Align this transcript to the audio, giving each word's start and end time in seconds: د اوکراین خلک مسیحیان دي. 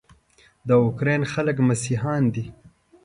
د 0.67 0.69
اوکراین 0.83 1.23
خلک 1.33 1.57
مسیحیان 1.69 2.23
دي. 2.33 2.45